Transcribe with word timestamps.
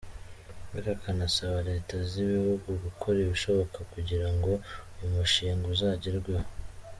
Ariko 0.75 0.89
akanasaba 0.99 1.57
Leta 1.69 1.95
z’ibi 2.09 2.35
bihugu 2.43 2.69
gukora 2.85 3.17
ibishoboka 3.19 3.77
kugira 3.93 4.27
ngo 4.35 4.51
uyu 4.97 5.09
mushinga 5.15 5.65
uzagerweho. 5.75 6.47